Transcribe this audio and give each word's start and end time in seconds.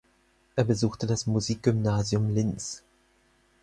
Er 0.55 0.63
besuchte 0.63 1.05
das 1.05 1.27
Musikgymnasium 1.27 2.33
Linz. 2.33 2.81